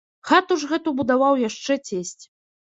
Хату 0.29 0.57
ж 0.61 0.69
гэту 0.71 0.95
будаваў 1.01 1.39
яшчэ 1.43 1.73
цесць. 1.87 2.21